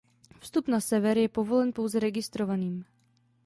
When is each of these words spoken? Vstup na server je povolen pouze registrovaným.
Vstup 0.39 0.67
na 0.67 0.79
server 0.79 1.17
je 1.17 1.29
povolen 1.29 1.73
pouze 1.73 1.99
registrovaným. 1.99 2.83